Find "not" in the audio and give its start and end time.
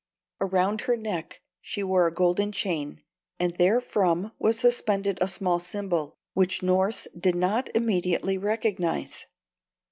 7.35-7.69